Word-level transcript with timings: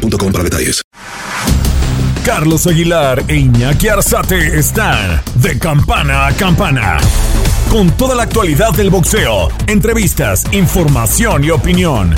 boostmobile 0.00 0.32
para 0.32 0.44
detalles. 0.44 0.82
Carlos 2.24 2.66
Aguilar 2.66 3.24
e 3.28 3.36
Iñaki 3.36 3.88
Arzate 3.88 4.58
están 4.58 5.22
de 5.36 5.58
campana 5.58 6.26
a 6.26 6.32
campana. 6.32 6.98
Con 7.70 7.90
toda 7.96 8.14
la 8.14 8.24
actualidad 8.24 8.72
del 8.72 8.90
boxeo, 8.90 9.48
entrevistas, 9.66 10.44
información 10.52 11.44
y 11.44 11.50
opinión. 11.50 12.14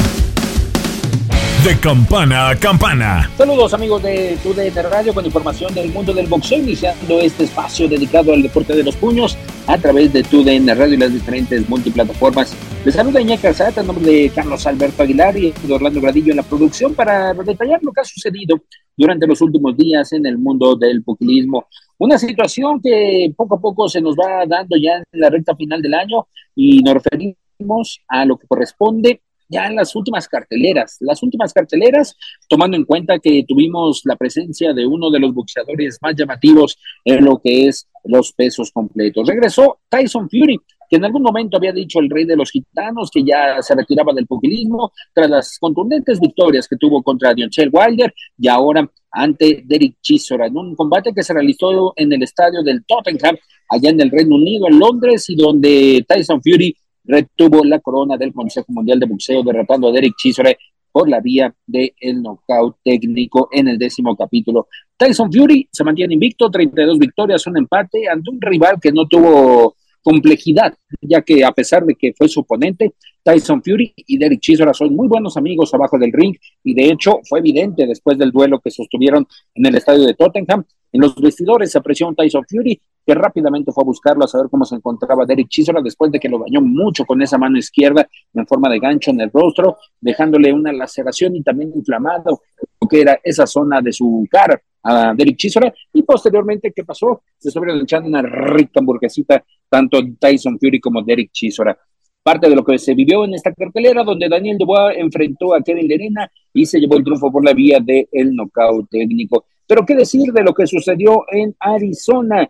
De 1.65 1.79
campana 1.79 2.49
a 2.49 2.57
campana. 2.57 3.31
Saludos 3.39 3.73
amigos 3.75 4.03
de 4.03 4.37
TUDN 4.43 4.91
Radio 4.91 5.15
con 5.15 5.25
información 5.25 5.73
del 5.73 5.93
mundo 5.93 6.13
del 6.13 6.27
boxeo, 6.27 6.59
iniciando 6.59 7.21
este 7.21 7.45
espacio 7.45 7.87
dedicado 7.87 8.33
al 8.33 8.43
deporte 8.43 8.75
de 8.75 8.83
los 8.83 8.97
puños 8.97 9.37
a 9.69 9.79
través 9.79 10.13
de 10.13 10.25
TUDN 10.25 10.67
Radio 10.77 10.95
y 10.95 10.97
las 10.97 11.13
diferentes 11.13 11.69
multiplataformas. 11.69 12.53
Les 12.85 12.97
saluda 12.97 13.21
Iñaki 13.21 13.47
Arzate 13.47 13.79
en 13.81 13.87
nombre 13.87 14.05
de 14.05 14.31
Carlos 14.35 14.67
Alberto 14.67 15.05
Aguilar 15.05 15.37
y 15.37 15.53
de 15.53 15.73
Orlando 15.73 16.01
Gradillo 16.01 16.33
en 16.33 16.39
la 16.39 16.43
producción 16.43 16.93
para 16.95 17.33
detallar 17.33 17.81
lo 17.81 17.93
que 17.93 18.01
ha 18.01 18.05
sucedido 18.05 18.61
durante 18.97 19.25
los 19.25 19.41
últimos 19.41 19.77
días 19.77 20.13
en 20.13 20.27
el 20.27 20.37
mundo 20.37 20.75
del 20.75 21.05
pugilismo. 21.05 21.69
Una 21.99 22.19
situación 22.19 22.81
que 22.83 23.33
poco 23.37 23.55
a 23.55 23.61
poco 23.61 23.89
se 23.89 24.01
nos 24.01 24.17
va 24.17 24.45
dando 24.49 24.77
ya 24.77 24.97
en 24.97 25.21
la 25.21 25.31
recta 25.31 25.55
final 25.55 25.81
del 25.81 25.95
año 25.95 26.27
y 26.57 26.83
nos 26.83 26.95
referimos 26.95 28.01
a 28.09 28.25
lo 28.25 28.37
que 28.37 28.49
corresponde 28.49 29.21
ya 29.49 29.67
en 29.69 29.77
las 29.77 29.95
últimas 29.95 30.27
carteleras, 30.27 30.97
las 30.99 31.23
últimas 31.23 31.53
carteleras, 31.53 32.17
tomando 32.49 32.77
en 32.77 32.85
cuenta 32.85 33.21
que 33.21 33.45
tuvimos 33.47 34.01
la 34.05 34.17
presencia 34.17 34.73
de 34.73 34.87
uno 34.87 35.09
de 35.09 35.21
los 35.21 35.33
boxeadores 35.33 35.99
más 36.03 36.17
llamativos 36.17 36.77
en 37.05 37.25
lo 37.25 37.39
que 37.39 37.69
es 37.69 37.89
los 38.03 38.33
pesos 38.33 38.73
completos. 38.73 39.29
Regresó 39.29 39.79
Tyson 39.89 40.29
Fury, 40.29 40.59
que 40.93 40.97
en 40.97 41.07
algún 41.07 41.23
momento 41.23 41.57
había 41.57 41.73
dicho 41.73 42.01
el 42.01 42.11
rey 42.11 42.27
de 42.27 42.37
los 42.37 42.51
gitanos 42.51 43.11
que 43.11 43.25
ya 43.25 43.63
se 43.63 43.75
retiraba 43.75 44.13
del 44.13 44.27
pugilismo 44.27 44.93
tras 45.15 45.31
las 45.31 45.59
contundentes 45.59 46.21
victorias 46.21 46.69
que 46.69 46.77
tuvo 46.77 47.03
contra 47.03 47.33
Dionchel 47.33 47.71
Wilder 47.73 48.13
y 48.37 48.47
ahora 48.47 48.87
ante 49.11 49.63
Derek 49.65 49.95
Chisora 50.03 50.49
en 50.49 50.59
un 50.59 50.77
combate 50.77 51.15
que 51.15 51.23
se 51.23 51.33
realizó 51.33 51.95
en 51.97 52.13
el 52.13 52.23
estadio 52.23 52.63
del 52.63 52.85
Tottenham 52.85 53.39
allá 53.71 53.89
en 53.89 54.03
el 54.03 54.11
Reino 54.11 54.35
Unido, 54.35 54.69
en 54.69 54.79
Londres, 54.79 55.31
y 55.31 55.35
donde 55.35 56.05
Tyson 56.07 56.43
Fury 56.43 56.77
retuvo 57.05 57.65
la 57.65 57.81
corona 57.81 58.19
del 58.19 58.35
Consejo 58.35 58.67
Mundial 58.69 59.01
de 59.01 59.07
Boxeo, 59.07 59.43
derrotando 59.43 59.89
a 59.89 59.93
Derek 59.93 60.13
Chisore 60.19 60.59
por 60.93 61.09
la 61.09 61.21
vía 61.21 61.55
del 61.67 61.95
el 61.99 62.23
knockout 62.23 62.77
técnico 62.85 63.49
en 63.51 63.69
el 63.69 63.79
décimo 63.79 64.15
capítulo. 64.15 64.69
Tyson 64.95 65.33
Fury 65.33 65.67
se 65.73 65.85
mantiene 65.85 66.13
invicto, 66.13 66.51
32 66.51 66.99
victorias, 66.99 67.47
un 67.47 67.57
empate 67.57 68.11
ante 68.11 68.29
un 68.29 68.39
rival 68.43 68.77
que 68.79 68.93
no 68.93 69.07
tuvo 69.07 69.75
complejidad, 70.03 70.75
ya 71.01 71.23
que 71.23 71.45
a 71.45 71.53
pesar 71.53 71.85
de 71.85 71.95
que 71.95 72.13
fue 72.13 72.29
su 72.29 72.41
oponente, 72.41 72.95
Tyson 73.23 73.63
Fury 73.63 73.95
y 73.97 74.19
Derek 74.19 74.41
Chisora 74.41 74.75
son 74.75 74.95
muy 74.95 75.07
buenos 75.07 75.37
amigos 75.37 75.73
abajo 75.75 75.99
del 75.99 76.13
ring 76.13 76.37
y 76.65 76.75
de 76.75 76.91
hecho 76.91 77.21
fue 77.29 77.39
evidente 77.39 77.87
después 77.87 78.19
del 78.19 78.33
duelo 78.33 78.61
que 78.61 78.71
sostuvieron 78.71 79.27
en 79.55 79.67
el 79.67 79.77
estadio 79.77 80.05
de 80.05 80.15
Tottenham. 80.15 80.65
En 80.93 81.01
los 81.01 81.15
vestidores 81.15 81.71
se 81.71 81.79
apreció 81.79 82.09
un 82.09 82.17
Tyson 82.17 82.45
Fury 82.49 82.81
que 83.07 83.15
rápidamente 83.15 83.73
fue 83.73 83.83
a 83.83 83.87
buscarlo 83.87 84.25
a 84.25 84.29
saber 84.29 84.49
cómo 84.51 84.65
se 84.65 84.77
encontraba 84.77 85.25
Derek 85.25 85.49
Chisora 85.49 85.81
después 85.83 86.11
de 86.13 86.21
que 86.21 86.29
lo 86.29 86.39
bañó 86.39 86.61
mucho 86.61 87.05
con 87.05 87.23
esa 87.23 87.39
mano 87.39 87.59
izquierda 87.59 88.09
en 88.35 88.47
forma 88.47 88.69
de 88.69 88.79
gancho 88.79 89.11
en 89.11 89.21
el 89.21 89.31
rostro, 89.33 89.79
dejándole 90.01 90.53
una 90.53 90.73
laceración 90.73 91.35
y 91.37 91.43
también 91.43 91.73
inflamado, 91.75 92.43
que 92.93 93.01
era 93.01 93.19
esa 93.25 93.47
zona 93.47 93.81
de 93.81 93.91
su 93.91 94.27
cara 94.31 94.61
a 94.83 95.15
Derek 95.17 95.37
Chisora 95.37 95.73
y 95.95 96.03
posteriormente, 96.03 96.73
¿qué 96.77 96.85
pasó? 96.85 97.23
Se 97.39 97.49
estuvieron 97.49 97.81
echando 97.81 98.07
una 98.07 98.21
rica 98.21 98.81
hamburguesita 98.81 99.43
tanto 99.67 99.99
Tyson 100.21 100.59
Fury 100.59 100.79
como 100.79 101.03
Derek 101.03 101.31
Chisora. 101.33 101.79
Parte 102.23 102.51
de 102.51 102.55
lo 102.55 102.63
que 102.63 102.79
se 102.79 102.95
vivió 102.95 103.25
en 103.25 103.33
esta 103.33 103.53
cartelera, 103.55 104.05
donde 104.05 104.29
Daniel 104.29 104.59
Dubois 104.59 104.97
enfrentó 104.99 105.55
a 105.55 105.63
Kevin 105.63 105.89
Lerena 105.89 106.31
y 106.53 106.67
se 106.67 106.79
llevó 106.79 106.99
el 106.99 107.03
triunfo 107.03 107.33
por 107.33 107.43
la 107.43 107.55
vía 107.55 107.81
del 107.81 108.07
el 108.13 108.37
knockout 108.37 108.91
técnico. 108.91 109.47
Pero 109.67 109.87
qué 109.87 109.95
decir 109.95 110.31
de 110.33 110.43
lo 110.43 110.53
que 110.53 110.67
sucedió 110.67 111.25
en 111.33 111.57
Arizona, 111.59 112.49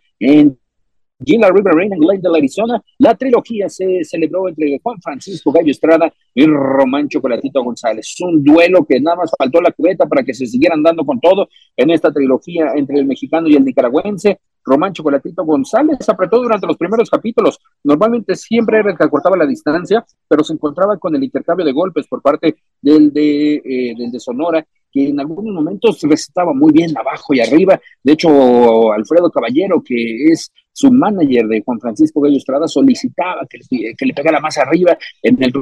Gila 1.25 1.50
River 1.50 1.75
Rain 1.75 1.93
en 1.93 2.00
Glendale, 2.00 2.38
Arizona. 2.38 2.83
La 2.99 3.15
trilogía 3.15 3.69
se 3.69 4.05
celebró 4.05 4.49
entre 4.49 4.81
Juan 4.83 5.00
Francisco 5.00 5.53
Gallo 5.53 5.71
Estrada 5.71 6.12
y 6.34 6.47
Román 6.47 7.09
Chocolatito 7.09 7.62
González. 7.62 8.15
Un 8.21 8.43
duelo 8.43 8.84
que 8.84 9.00
nada 9.00 9.16
más 9.16 9.33
faltó 9.37 9.60
la 9.60 9.72
cubeta 9.72 10.06
para 10.06 10.22
que 10.22 10.34
se 10.34 10.47
siguieran 10.47 10.83
dando 10.83 11.05
con 11.05 11.21
todo 11.21 11.49
en 11.77 11.91
esta 11.91 12.12
trilogía 12.12 12.72
entre 12.75 12.99
el 12.99 13.06
mexicano 13.06 13.49
y 13.49 13.55
el 13.56 13.65
nicaragüense. 13.65 14.41
Román 14.65 14.93
Chocolatito 14.93 15.44
González 15.44 16.09
apretó 16.09 16.41
durante 16.41 16.66
los 16.66 16.77
primeros 16.77 17.10
capítulos. 17.10 17.59
Normalmente 17.83 18.37
siempre 18.37 18.78
era 18.78 18.91
el 18.91 18.97
que 18.97 19.04
acortaba 19.04 19.37
la 19.37 19.47
distancia, 19.47 20.04
pero 20.28 20.44
se 20.44 20.53
encontraba 20.53 20.99
con 20.99 21.15
el 21.16 21.25
intercambio 21.25 21.66
de 21.66 21.72
golpes 21.72 22.06
por 22.06 22.22
parte 22.22 22.56
del 22.81 23.12
de, 23.12 23.54
eh, 23.56 23.94
del 23.97 24.12
de 24.12 24.21
Sonora 24.21 24.65
que 24.92 25.08
en 25.08 25.19
algunos 25.19 25.54
momentos 25.54 26.00
recetaba 26.03 26.53
muy 26.53 26.72
bien 26.72 26.97
abajo 26.97 27.32
y 27.34 27.41
arriba. 27.41 27.80
De 28.03 28.12
hecho, 28.12 28.92
Alfredo 28.92 29.30
Caballero, 29.30 29.82
que 29.82 30.26
es 30.26 30.53
su 30.72 30.92
manager 30.92 31.47
de 31.47 31.62
Juan 31.62 31.80
Francisco 31.80 32.20
Bello 32.20 32.36
Estrada, 32.36 32.69
solicitaba 32.69 33.47
que 33.48 33.58
le, 34.06 34.14
pegara 34.14 34.38
más 34.41 34.58
arriba 34.58 34.97
en 35.22 35.42
el 35.42 35.53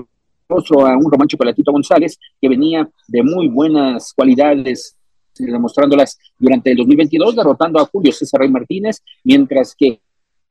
rostro 0.49 0.87
a 0.87 0.97
un 0.97 1.11
Román 1.11 1.29
Chocolatito 1.29 1.71
González, 1.71 2.19
que 2.41 2.49
venía 2.49 2.91
de 3.07 3.23
muy 3.23 3.49
buenas 3.49 4.13
cualidades 4.13 4.97
demostrándolas 5.39 6.19
durante 6.39 6.73
el 6.73 6.77
2022, 6.79 7.37
derrotando 7.37 7.79
a 7.79 7.87
Julio 7.87 8.13
César 8.13 8.41
Rey 8.41 8.51
Martínez, 8.51 9.03
mientras 9.25 9.75
que 9.75 10.01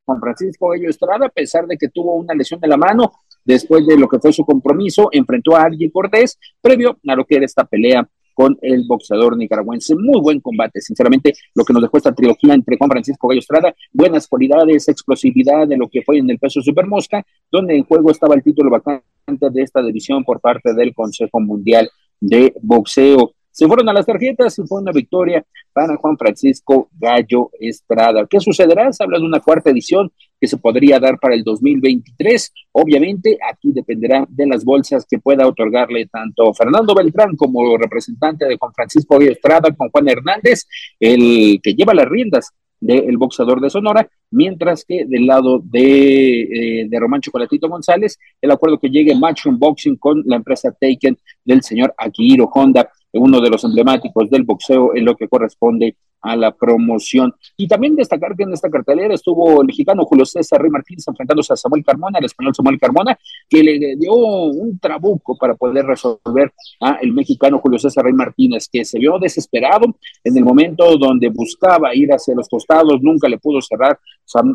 Juan 0.05 0.19
Francisco 0.19 0.69
Bello 0.69 0.89
Estrada, 0.89 1.27
a 1.27 1.29
pesar 1.29 1.67
de 1.67 1.77
que 1.77 1.89
tuvo 1.89 2.15
una 2.15 2.33
lesión 2.33 2.59
de 2.59 2.67
la 2.67 2.77
mano, 2.77 3.11
después 3.43 3.85
de 3.85 3.97
lo 3.97 4.07
que 4.07 4.19
fue 4.19 4.33
su 4.33 4.43
compromiso, 4.43 5.09
enfrentó 5.11 5.55
a 5.55 5.63
Argy 5.63 5.91
Cortés, 5.91 6.39
previo 6.61 6.97
a 7.07 7.15
lo 7.15 7.25
que 7.25 7.35
era 7.35 7.45
esta 7.45 7.65
pelea 7.65 8.09
con 8.39 8.57
el 8.61 8.85
boxeador 8.87 9.35
nicaragüense. 9.35 9.95
Muy 9.95 10.21
buen 10.21 10.39
combate, 10.39 10.79
sinceramente, 10.79 11.33
lo 11.53 11.65
que 11.65 11.73
nos 11.73 11.81
dejó 11.81 11.97
esta 11.97 12.15
trilogía 12.15 12.53
entre 12.53 12.77
Juan 12.77 12.89
Francisco 12.89 13.27
Gallo 13.27 13.39
Estrada, 13.39 13.75
buenas 13.91 14.29
cualidades, 14.29 14.87
explosividad 14.87 15.67
de 15.67 15.75
lo 15.75 15.89
que 15.89 16.03
fue 16.03 16.19
en 16.19 16.29
el 16.29 16.39
peso 16.39 16.61
supermosca, 16.61 17.21
donde 17.51 17.75
en 17.75 17.83
juego 17.83 18.11
estaba 18.11 18.35
el 18.35 18.41
título 18.41 18.69
vacante 18.69 19.49
de 19.51 19.61
esta 19.61 19.81
división 19.81 20.23
por 20.23 20.39
parte 20.39 20.73
del 20.73 20.93
Consejo 20.93 21.41
Mundial 21.41 21.89
de 22.21 22.53
Boxeo. 22.61 23.33
Se 23.51 23.67
fueron 23.67 23.89
a 23.89 23.93
las 23.93 24.05
tarjetas 24.05 24.57
y 24.57 24.63
fue 24.67 24.81
una 24.81 24.91
victoria 24.91 25.45
para 25.73 25.95
Juan 25.97 26.17
Francisco 26.17 26.89
Gallo 26.97 27.49
Estrada. 27.59 28.25
¿Qué 28.29 28.39
sucederá? 28.39 28.91
Se 28.93 29.03
habla 29.03 29.19
de 29.19 29.25
una 29.25 29.39
cuarta 29.39 29.69
edición 29.69 30.11
que 30.39 30.47
se 30.47 30.57
podría 30.57 30.99
dar 30.99 31.19
para 31.19 31.35
el 31.35 31.43
2023. 31.43 32.53
Obviamente, 32.71 33.37
aquí 33.51 33.71
dependerá 33.73 34.25
de 34.29 34.47
las 34.47 34.63
bolsas 34.63 35.05
que 35.09 35.19
pueda 35.19 35.47
otorgarle 35.47 36.05
tanto 36.07 36.53
Fernando 36.53 36.95
Beltrán 36.95 37.35
como 37.35 37.77
representante 37.77 38.45
de 38.45 38.57
Juan 38.57 38.73
Francisco 38.73 39.17
Gallo 39.17 39.31
Estrada 39.31 39.75
con 39.75 39.89
Juan 39.89 40.07
Hernández, 40.07 40.65
el 40.99 41.59
que 41.61 41.73
lleva 41.73 41.93
las 41.93 42.07
riendas 42.07 42.51
del 42.79 43.17
boxeador 43.17 43.59
de 43.59 43.69
Sonora, 43.69 44.09
mientras 44.31 44.85
que 44.85 45.05
del 45.05 45.27
lado 45.27 45.59
de, 45.63 46.41
eh, 46.43 46.87
de 46.89 46.99
Román 46.99 47.19
Chocolatito 47.19 47.67
González, 47.67 48.17
el 48.41 48.51
acuerdo 48.51 48.79
que 48.79 48.89
llegue 48.89 49.15
Matchroom 49.15 49.59
Boxing 49.59 49.97
con 49.97 50.23
la 50.25 50.37
empresa 50.37 50.71
Taken 50.71 51.17
del 51.43 51.61
señor 51.61 51.93
Akihiro 51.97 52.49
Honda 52.53 52.89
uno 53.13 53.41
de 53.41 53.49
los 53.49 53.63
emblemáticos 53.63 54.29
del 54.29 54.43
boxeo 54.43 54.95
en 54.95 55.05
lo 55.05 55.15
que 55.15 55.27
corresponde 55.27 55.95
a 56.21 56.35
la 56.35 56.51
promoción. 56.51 57.33
Y 57.57 57.67
también 57.67 57.95
destacar 57.95 58.35
que 58.35 58.43
en 58.43 58.53
esta 58.53 58.69
cartelera 58.69 59.13
estuvo 59.13 59.61
el 59.61 59.67
mexicano 59.67 60.05
Julio 60.05 60.25
César 60.25 60.61
Rey 60.61 60.69
Martínez 60.69 61.07
enfrentándose 61.07 61.53
a 61.53 61.55
Samuel 61.55 61.83
Carmona, 61.83 62.19
el 62.19 62.25
español 62.25 62.53
Samuel 62.55 62.79
Carmona, 62.79 63.17
que 63.47 63.63
le 63.63 63.95
dio 63.95 64.13
un 64.13 64.77
trabuco 64.79 65.37
para 65.37 65.55
poder 65.55 65.85
resolver 65.85 66.51
a 66.81 66.97
el 67.01 67.13
mexicano 67.13 67.59
Julio 67.59 67.79
César 67.79 68.03
Rey 68.03 68.13
Martínez, 68.13 68.67
que 68.71 68.83
se 68.85 68.99
vio 68.99 69.17
desesperado 69.19 69.95
en 70.23 70.37
el 70.37 70.43
momento 70.43 70.97
donde 70.97 71.29
buscaba 71.29 71.95
ir 71.95 72.11
hacia 72.11 72.35
los 72.35 72.49
costados, 72.49 73.01
nunca 73.01 73.27
le 73.29 73.37
pudo 73.37 73.61
cerrar 73.61 73.99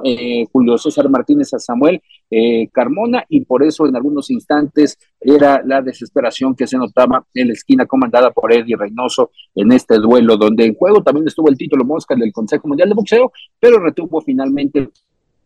eh, 0.05 0.45
Julio 0.53 0.79
César 0.79 1.09
Martínez 1.09 1.53
a 1.55 1.59
Samuel 1.59 2.01
eh, 2.31 2.69
Carmona 2.73 3.25
y 3.29 3.45
por 3.45 3.63
eso 3.63 3.87
en 3.87 3.97
algunos 3.97 4.31
instantes 4.31 4.99
era 5.21 5.63
la 5.65 5.83
desesperación 5.83 6.55
que 6.55 6.67
se 6.67 6.77
notaba 6.77 7.27
en 7.35 7.49
la 7.49 7.53
esquina 7.53 7.87
comandada 7.87 8.31
por 8.31 8.53
Eddie 8.53 8.77
Reynoso 8.77 9.31
en 9.55 9.73
este 9.73 9.99
duelo, 9.99 10.37
donde 10.37 10.65
en 10.65 10.75
juego 10.75 11.03
también 11.03 11.27
estuvo 11.27 11.49
el 11.49 11.57
título 11.57 11.85
Mosca 11.85 12.15
del 12.15 12.33
Consejo 12.33 12.69
Mundial 12.69 12.89
de 12.89 12.95
Boxeo, 12.95 13.33
pero 13.61 13.79
retuvo 13.79 14.21
finalmente 14.21 14.91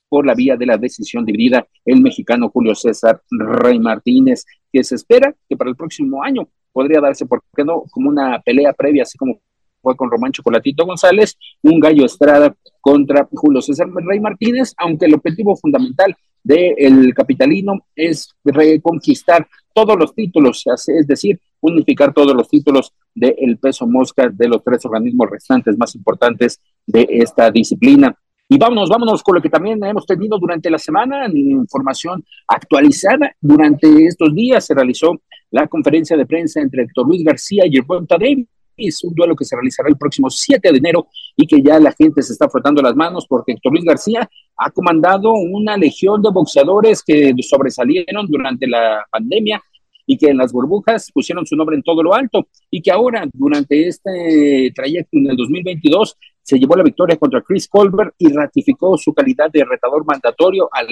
por 0.09 0.27
la 0.27 0.35
vía 0.35 0.57
de 0.57 0.67
la 0.67 0.79
decisión 0.79 1.25
dividida 1.25 1.67
el 1.85 2.01
mexicano 2.01 2.49
Julio 2.49 2.75
César 2.75 3.23
Rey 3.31 3.79
Martínez, 3.79 4.45
que 4.73 4.83
se 4.83 4.95
espera 4.95 5.35
que 5.49 5.57
para 5.57 5.71
el 5.71 5.77
próximo 5.77 6.23
año 6.23 6.49
podría 6.73 7.01
darse, 7.01 7.27
¿por 7.27 7.43
qué 7.55 7.65
no? 7.65 7.85
Como 7.91 8.09
una 8.09 8.41
pelea 8.41 8.73
previa, 8.73 9.03
así 9.03 9.19
como 9.19 9.41
fue 9.81 9.97
con 9.97 10.11
Román 10.11 10.33
Chocolatito 10.33 10.85
González, 10.85 11.37
un 11.63 11.81
gallo 11.81 12.05
Estrada 12.05 12.55
contra 12.81 13.29
Julio 13.33 13.61
César 13.61 13.89
Rey 13.93 14.21
Martínez, 14.21 14.75
aunque 14.77 15.07
el 15.07 15.15
objetivo 15.15 15.57
fundamental 15.57 16.17
del 16.43 17.13
capitalino 17.15 17.87
es 17.95 18.35
reconquistar 18.45 19.47
todos 19.75 19.99
los 19.99 20.15
títulos, 20.15 20.65
es 20.87 21.07
decir, 21.07 21.41
unificar 21.61 22.13
todos 22.13 22.35
los 22.35 22.49
títulos 22.49 22.93
del 23.15 23.59
peso 23.59 23.87
mosca 23.87 24.29
de 24.29 24.49
los 24.49 24.63
tres 24.65 24.85
organismos 24.85 25.31
restantes 25.31 25.77
más 25.77 25.95
importantes 25.95 26.61
de 26.87 27.07
esta 27.11 27.51
disciplina. 27.51 28.17
Y 28.49 28.57
vámonos, 28.57 28.89
vámonos 28.89 29.23
con 29.23 29.35
lo 29.35 29.43
que 29.43 29.51
también 29.51 29.85
hemos 29.85 30.07
tenido 30.07 30.39
durante 30.39 30.71
la 30.71 30.79
semana, 30.79 31.27
información 31.31 32.25
actualizada. 32.47 33.35
Durante 33.41 34.07
estos 34.07 34.35
días 34.35 34.65
se 34.65 34.75
realizó 34.75 35.21
la 35.51 35.67
conferencia 35.67 36.17
de 36.17 36.25
prensa 36.25 36.61
entre 36.61 36.85
Héctor 36.85 37.07
Luis 37.07 37.23
García 37.23 37.67
y 37.67 37.73
Gervonta 37.73 38.17
Davis 38.19 38.47
es 38.79 39.03
un 39.05 39.15
duelo 39.15 39.35
que 39.35 39.45
se 39.45 39.57
realizará 39.57 39.89
el 39.89 39.97
próximo 39.97 40.31
7 40.31 40.71
de 40.71 40.79
enero 40.79 41.09
y 41.37 41.47
que 41.47 41.61
ya 41.63 41.79
la 41.79 41.93
gente 41.93 42.23
se 42.23 42.33
está 42.33 42.49
frotando 42.49 42.81
las 42.81 42.95
manos 42.95 43.27
porque 43.29 43.53
Héctor 43.53 43.73
Luis 43.73 43.85
García 43.85 44.29
ha 44.57 44.71
comandado 44.71 45.33
una 45.33 45.77
legión 45.77 46.23
de 46.23 46.31
boxeadores 46.31 47.03
que 47.03 47.35
sobresalieron 47.43 48.27
durante 48.27 48.67
la 48.67 49.05
pandemia 49.11 49.63
y 50.07 50.17
que 50.17 50.31
en 50.31 50.39
las 50.39 50.53
burbujas 50.53 51.11
pusieron 51.13 51.45
su 51.45 51.55
nombre 51.55 51.77
en 51.77 51.83
todo 51.83 52.03
lo 52.03 52.15
alto 52.15 52.49
y 52.71 52.81
que 52.81 52.91
ahora 52.91 53.29
durante 53.33 53.89
este 53.89 54.73
trayecto 54.75 55.19
en 55.19 55.31
el 55.31 55.37
2022 55.37 56.17
se 56.43 56.59
llevó 56.59 56.77
la 56.77 56.83
victoria 56.83 57.17
contra 57.17 57.43
Chris 57.43 57.69
Colbert 57.69 58.15
y 58.17 58.33
ratificó 58.33 58.97
su 58.97 59.13
calidad 59.13 59.51
de 59.51 59.65
retador 59.65 60.07
mandatorio 60.07 60.69
al 60.73 60.89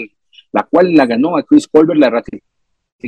la 0.52 0.62
cual 0.62 0.94
la 0.94 1.06
ganó 1.06 1.36
a 1.36 1.42
Chris 1.42 1.66
Colbert, 1.68 1.98
la 1.98 2.10
ratificó 2.10 2.46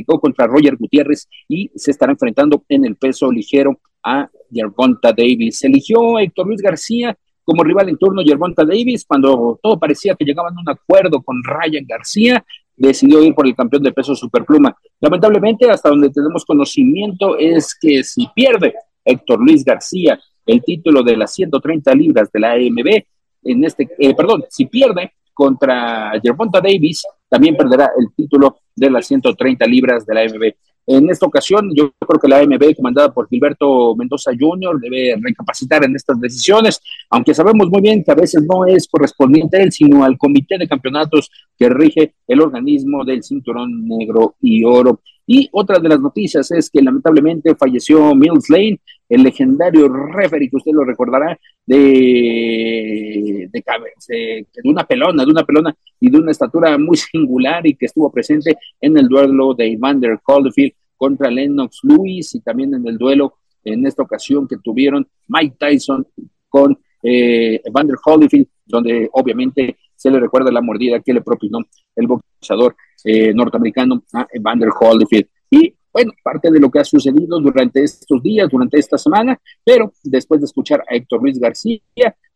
contra 0.05 0.47
Roger 0.47 0.75
Gutiérrez 0.77 1.27
y 1.47 1.69
se 1.75 1.91
estará 1.91 2.11
enfrentando 2.11 2.63
en 2.69 2.85
el 2.85 2.95
peso 2.95 3.31
ligero 3.31 3.79
a 4.03 4.29
Gervonta 4.51 5.11
Davis. 5.11 5.63
Eligió 5.63 6.17
a 6.17 6.23
Héctor 6.23 6.47
Luis 6.47 6.61
García 6.61 7.17
como 7.43 7.63
rival 7.63 7.89
en 7.89 7.97
turno 7.97 8.21
Gervonta 8.23 8.63
Davis 8.63 9.05
cuando 9.05 9.59
todo 9.61 9.79
parecía 9.79 10.15
que 10.15 10.25
llegaban 10.25 10.53
a 10.57 10.61
un 10.61 10.69
acuerdo 10.69 11.21
con 11.21 11.41
Ryan 11.43 11.85
García. 11.87 12.43
Decidió 12.75 13.23
ir 13.23 13.33
por 13.33 13.45
el 13.45 13.55
campeón 13.55 13.83
de 13.83 13.91
peso 13.91 14.15
superpluma. 14.15 14.75
Lamentablemente, 15.01 15.69
hasta 15.69 15.89
donde 15.89 16.09
tenemos 16.09 16.45
conocimiento, 16.45 17.37
es 17.37 17.75
que 17.79 18.03
si 18.03 18.27
pierde 18.33 18.73
Héctor 19.03 19.39
Luis 19.39 19.65
García 19.65 20.19
el 20.45 20.63
título 20.63 21.03
de 21.03 21.17
las 21.17 21.33
130 21.33 21.93
libras 21.93 22.31
de 22.31 22.39
la 22.39 22.53
AMB, 22.53 23.03
en 23.43 23.63
este, 23.63 23.87
eh, 23.97 24.15
perdón, 24.15 24.45
si 24.49 24.65
pierde 24.65 25.13
contra 25.33 26.11
Gervonta 26.21 26.59
Davis, 26.59 27.03
también 27.29 27.55
perderá 27.55 27.91
el 27.97 28.07
título 28.15 28.57
de 28.75 28.89
las 28.89 29.07
130 29.07 29.65
libras 29.65 30.05
de 30.05 30.13
la 30.13 30.21
AMB. 30.21 30.53
En 30.91 31.07
esta 31.07 31.27
ocasión, 31.27 31.69
yo 31.75 31.91
creo 31.99 32.19
que 32.19 32.27
la 32.27 32.39
AMB, 32.39 32.75
comandada 32.75 33.13
por 33.13 33.27
Gilberto 33.29 33.95
Mendoza 33.95 34.31
Jr., 34.37 34.79
debe 34.79 35.15
recapacitar 35.21 35.83
en 35.85 35.95
estas 35.95 36.19
decisiones, 36.19 36.81
aunque 37.11 37.35
sabemos 37.35 37.69
muy 37.69 37.79
bien 37.79 38.03
que 38.03 38.11
a 38.11 38.15
veces 38.15 38.43
no 38.43 38.65
es 38.65 38.87
correspondiente 38.87 39.57
a 39.57 39.61
él, 39.61 39.71
sino 39.71 40.03
al 40.03 40.17
comité 40.17 40.57
de 40.57 40.67
campeonatos 40.67 41.29
que 41.55 41.69
rige 41.69 42.15
el 42.27 42.41
organismo 42.41 43.05
del 43.05 43.21
cinturón 43.21 43.87
negro 43.87 44.35
y 44.41 44.63
oro. 44.63 45.01
Y 45.27 45.47
otra 45.51 45.77
de 45.77 45.89
las 45.89 45.99
noticias 45.99 46.49
es 46.49 46.71
que 46.71 46.81
lamentablemente 46.81 47.53
falleció 47.53 48.15
Mills 48.15 48.49
Lane, 48.49 48.79
el 49.09 49.23
legendario 49.23 49.89
referee 49.89 50.49
que 50.49 50.57
usted 50.57 50.71
lo 50.71 50.85
recordará, 50.85 51.37
de, 51.65 53.49
de, 53.51 53.63
de, 54.07 54.69
una 54.69 54.85
pelona, 54.85 55.25
de 55.25 55.31
una 55.31 55.43
pelona 55.43 55.75
y 55.99 56.09
de 56.09 56.17
una 56.17 56.31
estatura 56.31 56.77
muy 56.77 56.95
singular 57.11 57.65
y 57.65 57.75
que 57.75 57.87
estuvo 57.87 58.11
presente 58.11 58.55
en 58.79 58.97
el 58.97 59.07
duelo 59.07 59.53
de 59.53 59.73
Evander 59.73 60.19
Calderfield 60.25 60.73
contra 60.95 61.31
Lennox 61.31 61.79
Lewis 61.83 62.35
y 62.35 62.41
también 62.41 62.73
en 62.75 62.87
el 62.87 62.97
duelo 62.97 63.33
en 63.63 63.85
esta 63.85 64.03
ocasión 64.03 64.47
que 64.47 64.57
tuvieron 64.57 65.07
Mike 65.27 65.55
Tyson 65.59 66.05
con 66.47 66.77
eh, 67.03 67.61
Evander 67.63 67.95
Holyfield, 68.03 68.47
donde 68.65 69.09
obviamente 69.13 69.77
se 69.95 70.09
le 70.09 70.19
recuerda 70.19 70.51
la 70.51 70.61
mordida 70.61 70.99
que 70.99 71.13
le 71.13 71.21
propinó 71.21 71.59
el 71.95 72.07
boxeador 72.07 72.75
eh, 73.03 73.33
norteamericano 73.33 74.03
a 74.13 74.27
Evander 74.31 74.69
Holyfield. 74.79 75.27
Y 75.49 75.73
bueno, 75.99 76.13
parte 76.23 76.49
de 76.49 76.61
lo 76.61 76.71
que 76.71 76.79
ha 76.79 76.85
sucedido 76.85 77.41
durante 77.41 77.83
estos 77.83 78.23
días, 78.23 78.47
durante 78.49 78.79
esta 78.79 78.97
semana, 78.97 79.37
pero 79.65 79.91
después 80.03 80.39
de 80.39 80.45
escuchar 80.45 80.81
a 80.89 80.95
Héctor 80.95 81.21
Luis 81.21 81.37
García, 81.37 81.81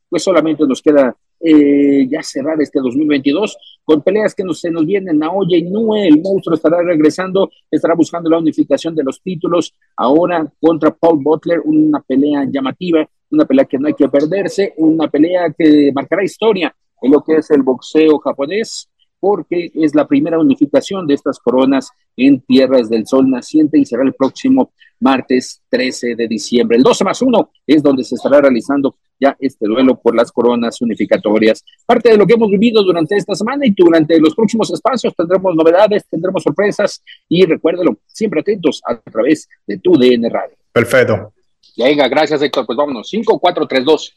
pues 0.09 0.21
solamente 0.21 0.67
nos 0.67 0.81
queda 0.81 1.15
eh, 1.39 2.05
ya 2.09 2.21
cerrar 2.21 2.61
este 2.61 2.79
2022 2.81 3.57
con 3.85 4.01
peleas 4.01 4.35
que 4.35 4.43
nos, 4.43 4.59
se 4.59 4.69
nos 4.69 4.85
vienen 4.85 5.23
a 5.23 5.31
Oye 5.31 5.59
y 5.59 5.63
Nue, 5.63 6.09
el 6.09 6.21
monstruo 6.21 6.55
estará 6.55 6.81
regresando, 6.83 7.49
estará 7.71 7.95
buscando 7.95 8.29
la 8.29 8.37
unificación 8.37 8.95
de 8.95 9.03
los 9.03 9.21
títulos, 9.21 9.73
ahora 9.95 10.45
contra 10.59 10.91
Paul 10.91 11.23
Butler, 11.23 11.61
una 11.63 12.01
pelea 12.01 12.45
llamativa, 12.51 13.07
una 13.31 13.45
pelea 13.45 13.63
que 13.63 13.79
no 13.79 13.87
hay 13.87 13.93
que 13.93 14.09
perderse, 14.09 14.73
una 14.75 15.07
pelea 15.07 15.53
que 15.57 15.89
marcará 15.95 16.21
historia 16.21 16.75
en 17.01 17.11
lo 17.11 17.23
que 17.23 17.35
es 17.35 17.49
el 17.51 17.63
boxeo 17.63 18.19
japonés, 18.19 18.89
porque 19.21 19.71
es 19.73 19.95
la 19.95 20.05
primera 20.05 20.37
unificación 20.37 21.07
de 21.07 21.13
estas 21.13 21.39
coronas 21.39 21.91
en 22.17 22.41
Tierras 22.41 22.89
del 22.89 23.07
Sol 23.07 23.29
naciente 23.29 23.79
y 23.79 23.85
será 23.85 24.03
el 24.03 24.13
próximo 24.13 24.71
martes 24.99 25.61
13 25.69 26.15
de 26.15 26.27
diciembre. 26.27 26.77
El 26.77 26.83
12 26.83 27.03
más 27.03 27.21
1 27.21 27.51
es 27.67 27.83
donde 27.83 28.03
se 28.03 28.15
estará 28.15 28.41
realizando 28.41 28.95
ya 29.19 29.35
este 29.39 29.67
duelo 29.67 29.99
por 29.99 30.15
las 30.15 30.31
coronas 30.31 30.81
unificatorias. 30.81 31.63
Parte 31.85 32.09
de 32.09 32.17
lo 32.17 32.25
que 32.25 32.33
hemos 32.33 32.49
vivido 32.49 32.83
durante 32.83 33.15
esta 33.15 33.35
semana 33.35 33.65
y 33.65 33.71
durante 33.71 34.19
los 34.19 34.33
próximos 34.35 34.71
espacios 34.71 35.13
tendremos 35.15 35.55
novedades, 35.55 36.05
tendremos 36.09 36.43
sorpresas 36.43 37.03
y 37.27 37.45
recuérdelo, 37.45 37.97
siempre 38.07 38.41
atentos 38.41 38.81
a 38.85 38.97
través 38.97 39.47
de 39.67 39.77
tu 39.79 39.93
DN 39.97 40.29
Radio. 40.29 40.55
Perfecto. 40.71 41.33
Venga, 41.77 42.07
gracias 42.07 42.41
Héctor. 42.41 42.65
Pues 42.65 42.77
vámonos, 42.77 43.09
5, 43.09 43.39
4, 43.39 43.67
3, 43.67 43.85
2. 43.85 44.15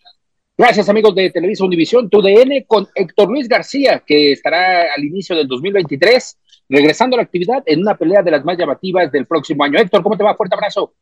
Gracias 0.59 0.89
amigos 0.89 1.15
de 1.15 1.31
Televisa 1.31 1.65
Univisión, 1.65 2.09
tu 2.09 2.23
DN 2.23 2.65
con 2.67 2.89
Héctor 2.95 3.29
Luis 3.29 3.47
García, 3.47 4.03
que 4.07 4.33
estará 4.33 4.95
al 4.97 5.05
inicio 5.05 5.37
del 5.37 5.47
2023, 5.47 6.39
regresando 6.69 7.17
a 7.17 7.19
la 7.19 7.23
actividad 7.25 7.63
en 7.67 7.81
una 7.81 7.97
pelea 7.97 8.23
de 8.23 8.31
las 8.31 8.45
más 8.45 8.57
llamativas 8.59 9.11
del 9.13 9.27
próximo 9.27 9.65
año. 9.65 9.79
Héctor, 9.79 10.03
¿cómo 10.03 10.17
te 10.17 10.25
va? 10.25 10.35
Fuerte 10.35 10.55
abrazo. 10.55 10.93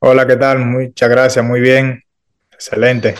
Hola, 0.00 0.26
¿qué 0.26 0.36
tal? 0.36 0.60
Muchas 0.60 1.08
gracias, 1.08 1.44
muy 1.44 1.60
bien, 1.60 2.02
excelente. 2.50 3.14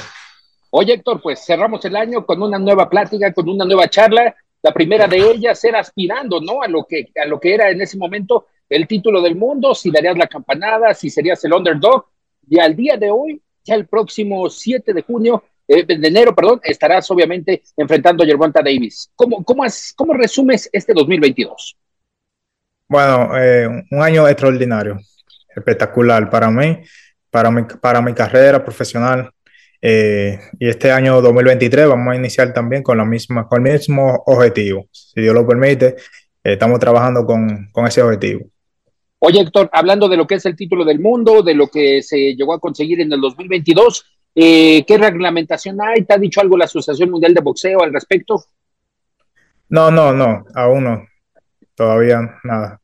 Oye 0.71 0.95
Héctor, 0.95 1.21
pues 1.21 1.45
cerramos 1.45 1.85
el 1.85 1.97
año 1.97 2.25
con 2.25 2.41
una 2.43 2.59
nueva 2.59 2.89
plática, 2.89 3.33
con 3.33 3.49
una 3.49 3.65
nueva 3.65 3.89
charla. 3.89 4.35
La 4.63 4.73
primera 4.73 5.07
de 5.07 5.19
ellas 5.19 5.63
era 5.65 5.81
aspirando, 5.81 6.41
¿no? 6.41 6.63
A 6.63 6.69
lo 6.69 6.85
que, 6.85 7.09
a 7.21 7.27
lo 7.27 7.41
que 7.41 7.55
era 7.55 7.71
en 7.71 7.81
ese 7.81 7.99
momento 7.99 8.47
el 8.69 8.87
título 8.87 9.21
del 9.21 9.35
mundo, 9.35 9.75
si 9.75 9.91
darías 9.91 10.17
la 10.17 10.29
campanada, 10.29 10.95
si 10.95 11.11
serías 11.11 11.45
el 11.45 11.53
underdog. 11.53 12.07
Y 12.49 12.61
al 12.61 12.77
día 12.77 12.97
de 12.97 13.11
hoy, 13.11 13.43
ya 13.65 13.75
el 13.75 13.87
próximo 13.87 14.49
7 14.49 14.93
de 14.93 15.03
junio, 15.03 15.43
eh, 15.73 15.85
de 15.87 16.09
enero, 16.09 16.35
perdón, 16.35 16.61
estarás 16.65 17.09
obviamente 17.13 17.63
enfrentando 17.77 18.25
a 18.25 18.27
Gervonta 18.27 18.61
Davis. 18.61 19.09
¿Cómo, 19.15 19.45
cómo, 19.45 19.63
¿Cómo 19.95 20.15
resumes 20.15 20.69
este 20.73 20.93
2022? 20.93 21.77
Bueno, 22.89 23.39
eh, 23.39 23.69
un 23.89 24.03
año 24.03 24.27
extraordinario, 24.27 24.99
espectacular 25.55 26.29
para 26.29 26.51
mí, 26.51 26.81
para 27.31 27.53
mi, 27.53 27.63
para 27.63 28.03
mi 28.03 28.13
carrera 28.15 28.65
profesional. 28.65 29.31
Eh, 29.81 30.41
y 30.59 30.69
este 30.69 30.91
año 30.91 31.23
2023 31.23 31.87
vamos 31.87 32.15
a 32.15 32.17
iniciar 32.17 32.53
también 32.53 32.83
con, 32.83 32.99
la 32.99 33.05
misma, 33.05 33.47
con 33.47 33.65
el 33.65 33.75
mismo 33.75 34.25
objetivo. 34.27 34.89
Si 34.91 35.21
Dios 35.21 35.33
lo 35.33 35.47
permite, 35.47 35.95
estamos 36.43 36.81
trabajando 36.81 37.25
con, 37.25 37.69
con 37.71 37.87
ese 37.87 38.03
objetivo. 38.03 38.45
Oye, 39.21 39.41
Héctor, 39.41 39.71
hablando 39.73 40.09
de 40.09 40.17
lo 40.17 40.27
que 40.27 40.35
es 40.35 40.47
el 40.47 40.57
título 40.57 40.85
del 40.85 40.99
mundo, 40.99 41.43
de 41.43 41.55
lo 41.55 41.69
que 41.69 42.03
se 42.03 42.35
llegó 42.35 42.55
a 42.55 42.59
conseguir 42.59 43.01
en 43.01 43.13
el 43.13 43.21
2022, 43.21 44.05
eh, 44.35 44.85
¿Qué 44.87 44.99
reglamentación 44.99 45.81
hay? 45.81 46.05
¿Te 46.05 46.15
ha 46.15 46.19
dicho 46.19 46.41
algo 46.41 46.57
la 46.57 46.67
Asociación 46.67 47.11
Mundial 47.11 47.35
de 47.35 47.41
Boxeo 47.41 47.83
al 47.83 47.93
respecto? 47.93 48.45
No, 49.69 49.91
no, 49.91 50.13
no, 50.13 50.45
aún 50.55 50.85
no. 50.85 51.07
Todavía 51.75 52.39
nada. 52.45 52.81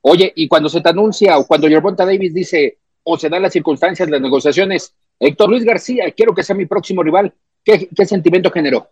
Oye, 0.00 0.32
y 0.34 0.48
cuando 0.48 0.68
se 0.68 0.80
te 0.80 0.88
anuncia 0.88 1.38
o 1.38 1.46
cuando 1.46 1.68
Gervonta 1.68 2.04
Davis 2.04 2.34
dice 2.34 2.78
o 3.04 3.16
se 3.16 3.28
dan 3.28 3.42
las 3.42 3.52
circunstancias, 3.52 4.08
las 4.10 4.20
negociaciones, 4.20 4.94
Héctor 5.18 5.50
Luis 5.50 5.64
García, 5.64 6.10
quiero 6.16 6.34
que 6.34 6.42
sea 6.42 6.56
mi 6.56 6.66
próximo 6.66 7.02
rival, 7.02 7.32
¿qué, 7.64 7.88
sentimiento 8.06 8.50
generó? 8.50 8.90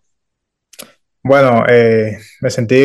Bueno, 1.22 1.64
eh, 1.68 2.18
me 2.40 2.50
sentí 2.50 2.84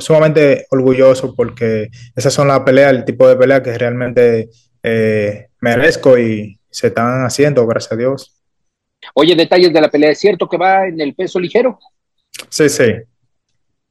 sumamente 0.00 0.66
orgulloso 0.70 1.34
porque 1.34 1.90
esas 2.16 2.32
son 2.32 2.48
las 2.48 2.60
peleas, 2.60 2.92
el 2.92 3.04
tipo 3.04 3.28
de 3.28 3.36
pelea 3.36 3.62
que 3.62 3.76
realmente 3.78 4.50
eh, 4.82 5.48
merezco 5.60 6.18
y 6.18 6.58
se 6.70 6.88
están 6.88 7.24
haciendo, 7.24 7.66
gracias 7.66 7.92
a 7.92 7.96
Dios. 7.96 8.37
Oye, 9.14 9.34
detalles 9.34 9.72
de 9.72 9.80
la 9.80 9.90
pelea. 9.90 10.10
¿Es 10.10 10.18
cierto 10.18 10.48
que 10.48 10.56
va 10.56 10.86
en 10.86 11.00
el 11.00 11.14
peso 11.14 11.38
ligero? 11.38 11.78
Sí, 12.48 12.68
sí. 12.68 12.84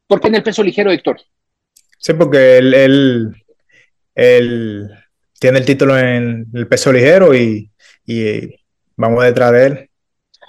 ¿Por 0.08 0.22
qué 0.22 0.28
en 0.28 0.36
el 0.36 0.44
peso 0.44 0.64
ligero, 0.64 0.92
Héctor? 0.92 1.20
Sí, 1.98 2.14
porque 2.14 2.58
él, 2.58 3.34
él, 4.16 4.90
tiene 5.40 5.60
el 5.60 5.66
título 5.66 5.98
en 5.98 6.48
el 6.54 6.68
peso 6.68 6.92
ligero 6.92 7.36
y, 7.36 7.70
y, 8.06 8.56
vamos 8.96 9.24
detrás 9.24 9.52
de 9.52 9.66
él. 9.66 9.90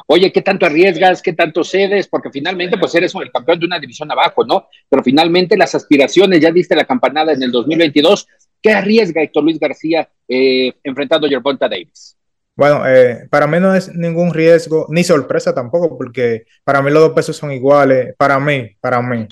Oye, 0.07 0.33
¿qué 0.33 0.43
tanto 0.43 0.65
arriesgas? 0.65 1.21
¿Qué 1.21 1.33
tanto 1.33 1.65
cedes? 1.65 2.07
Porque 2.09 2.31
finalmente, 2.31 2.79
pues 2.79 2.95
eres 2.95 3.15
el 3.15 3.31
campeón 3.31 3.61
de 3.61 3.67
una 3.67 3.79
división 3.79 4.11
abajo, 4.11 4.45
¿no? 4.45 4.69
Pero 4.89 5.03
finalmente 5.03 5.57
las 5.57 5.75
aspiraciones, 5.75 6.41
ya 6.41 6.51
diste 6.51 6.75
la 6.75 6.87
campanada 6.87 7.33
en 7.33 7.43
el 7.43 7.51
2022, 7.51 8.27
¿Qué 8.63 8.73
arriesga 8.73 9.23
Héctor 9.23 9.45
Luis 9.45 9.59
García 9.59 10.09
eh, 10.27 10.73
enfrentando 10.83 11.27
a 11.27 11.31
Gervonta 11.31 11.69
Davis? 11.69 12.17
Bueno, 12.59 12.85
eh, 12.89 13.29
para 13.31 13.47
mí 13.47 13.61
no 13.61 13.73
es 13.73 13.95
ningún 13.95 14.35
riesgo, 14.35 14.87
ni 14.89 15.05
sorpresa 15.05 15.55
tampoco, 15.55 15.97
porque 15.97 16.45
para 16.65 16.83
mí 16.83 16.91
los 16.91 17.01
dos 17.03 17.13
pesos 17.13 17.37
son 17.37 17.53
iguales. 17.53 18.17
Para 18.19 18.41
mí, 18.41 18.71
para 18.81 19.01
mí. 19.01 19.29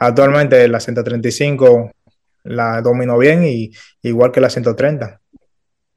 Actualmente 0.00 0.66
la 0.66 0.80
135 0.80 1.92
la 2.42 2.82
domino 2.82 3.16
bien 3.16 3.44
y 3.44 3.70
igual 4.02 4.32
que 4.32 4.40
la 4.40 4.50
130. 4.50 5.20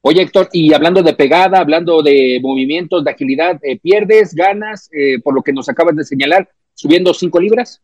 Oye, 0.02 0.22
Héctor, 0.22 0.50
y 0.52 0.72
hablando 0.72 1.02
de 1.02 1.16
pegada, 1.16 1.58
hablando 1.58 2.04
de 2.04 2.40
movimientos, 2.44 3.04
de 3.04 3.10
agilidad, 3.10 3.60
eh, 3.64 3.80
¿pierdes, 3.80 4.36
ganas, 4.36 4.88
eh, 4.94 5.20
por 5.24 5.34
lo 5.34 5.42
que 5.42 5.54
nos 5.54 5.68
acabas 5.68 5.96
de 5.96 6.04
señalar, 6.04 6.48
subiendo 6.76 7.12
5 7.12 7.40
libras? 7.40 7.82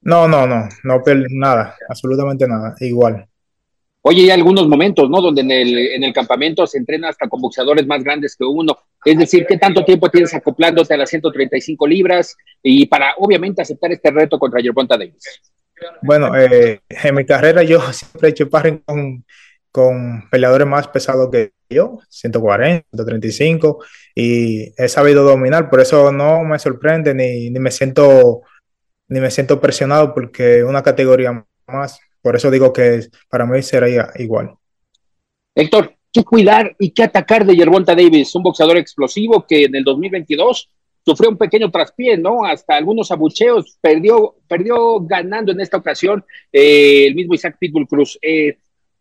No, 0.00 0.26
no, 0.26 0.44
no, 0.44 0.68
no 0.82 1.02
pierdo 1.04 1.26
nada, 1.30 1.76
absolutamente 1.88 2.48
nada, 2.48 2.74
igual. 2.80 3.29
Oye, 4.02 4.22
hay 4.22 4.30
algunos 4.30 4.66
momentos, 4.66 5.10
¿no? 5.10 5.20
Donde 5.20 5.42
en 5.42 5.50
el, 5.50 5.78
en 5.78 6.04
el 6.04 6.12
campamento 6.12 6.66
se 6.66 6.78
entrena 6.78 7.10
hasta 7.10 7.28
con 7.28 7.40
boxeadores 7.40 7.86
más 7.86 8.02
grandes 8.02 8.34
que 8.34 8.44
uno. 8.44 8.76
Es 9.04 9.18
decir, 9.18 9.44
¿qué 9.46 9.58
tanto 9.58 9.84
tiempo 9.84 10.10
tienes 10.10 10.32
acoplándote 10.32 10.94
a 10.94 10.96
las 10.96 11.10
135 11.10 11.86
libras 11.86 12.36
y 12.62 12.86
para, 12.86 13.14
obviamente, 13.18 13.60
aceptar 13.60 13.92
este 13.92 14.10
reto 14.10 14.38
contra 14.38 14.62
Gervonta 14.62 14.96
Davis? 14.96 15.40
Bueno, 16.02 16.34
eh, 16.36 16.80
en 16.88 17.14
mi 17.14 17.26
carrera 17.26 17.62
yo 17.62 17.80
siempre 17.92 18.28
he 18.28 18.30
hecho 18.30 18.46
sparring 18.46 18.78
con, 18.78 19.24
con 19.70 20.28
peleadores 20.30 20.66
más 20.66 20.88
pesados 20.88 21.30
que 21.30 21.52
yo, 21.68 22.00
140, 22.08 22.86
135, 22.90 23.84
y 24.14 24.72
he 24.82 24.88
sabido 24.88 25.24
dominar, 25.24 25.70
por 25.70 25.80
eso 25.80 26.10
no 26.10 26.42
me 26.42 26.58
sorprende 26.58 27.14
ni, 27.14 27.50
ni 27.50 27.60
me 27.60 27.70
siento 27.70 28.42
ni 29.08 29.20
me 29.20 29.30
siento 29.30 29.60
presionado 29.60 30.14
porque 30.14 30.62
una 30.62 30.82
categoría 30.82 31.44
más 31.66 32.00
por 32.22 32.36
eso 32.36 32.50
digo 32.50 32.72
que 32.72 33.06
para 33.28 33.46
mí 33.46 33.62
sería 33.62 34.10
igual. 34.16 34.54
Héctor, 35.54 35.94
¿qué 36.12 36.24
cuidar 36.24 36.74
y 36.78 36.90
qué 36.90 37.04
atacar 37.04 37.44
de 37.44 37.56
Yerbonta 37.56 37.94
Davis? 37.94 38.34
Un 38.34 38.42
boxeador 38.42 38.76
explosivo 38.76 39.46
que 39.46 39.64
en 39.64 39.74
el 39.74 39.84
2022 39.84 40.70
sufrió 41.04 41.30
un 41.30 41.38
pequeño 41.38 41.70
traspié, 41.70 42.16
¿no? 42.16 42.44
Hasta 42.44 42.76
algunos 42.76 43.10
abucheos, 43.10 43.78
perdió, 43.80 44.36
perdió 44.46 45.00
ganando 45.00 45.52
en 45.52 45.60
esta 45.60 45.76
ocasión 45.76 46.24
eh, 46.52 47.06
el 47.06 47.14
mismo 47.14 47.34
Isaac 47.34 47.56
Pitbull 47.58 47.88
Cruz. 47.88 48.18
Eh, 48.22 48.58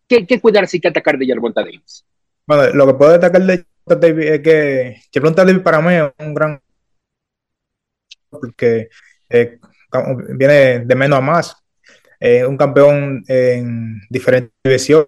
¿qué, 0.07 0.25
¿qué, 0.25 0.39
cuidar 0.39 0.67
y 0.71 0.79
qué 0.79 0.87
atacar 0.87 1.17
de 1.17 1.25
Yerbonta 1.25 1.61
Davis? 1.61 2.05
Bueno, 2.47 2.73
lo 2.73 2.87
que 2.87 2.93
puedo 2.93 3.11
destacar 3.11 3.41
de 3.43 3.57
Yerbonta 3.57 4.07
Davis 4.07 4.25
es 4.25 4.39
que 4.41 5.01
Yerbonta 5.11 5.45
Davis 5.45 5.61
para 5.61 5.81
mí 5.81 5.93
es 5.93 6.25
un 6.25 6.33
gran 6.33 6.61
porque 8.29 8.89
eh, 9.29 9.59
viene 10.35 10.79
de 10.79 10.95
menos 10.95 11.17
a 11.17 11.21
más 11.21 11.58
eh, 12.19 12.45
un 12.45 12.57
campeón 12.57 13.23
en 13.27 14.01
diferentes 14.09 14.51
divisiones, 14.63 15.07